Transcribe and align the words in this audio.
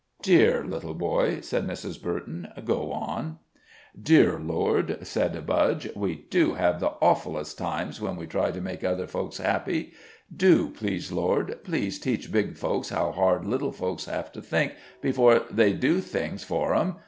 "Dear 0.23 0.63
little 0.65 0.95
boy," 0.95 1.41
said 1.41 1.67
Mrs. 1.67 2.01
Burton, 2.01 2.47
"go 2.65 2.91
on." 2.91 3.37
"Dear 4.01 4.39
Lord," 4.39 4.97
said 5.05 5.45
Budge, 5.45 5.89
"we 5.95 6.15
do 6.31 6.55
have 6.55 6.79
the 6.79 6.93
awfullest 7.03 7.59
times 7.59 8.01
when 8.01 8.15
we 8.15 8.25
try 8.25 8.49
to 8.49 8.59
make 8.59 8.83
other 8.83 9.05
folks 9.05 9.37
happy. 9.37 9.93
Do, 10.35 10.69
please, 10.71 11.11
Lord 11.11 11.59
please 11.63 11.99
teach 11.99 12.31
big 12.31 12.57
folks 12.57 12.89
how 12.89 13.11
hard 13.11 13.45
little 13.45 13.71
folks 13.71 14.05
have 14.05 14.31
to 14.31 14.41
think 14.41 14.73
before 15.01 15.43
they 15.51 15.71
do 15.73 16.01
things 16.01 16.43
for 16.43 16.73
'em. 16.73 16.95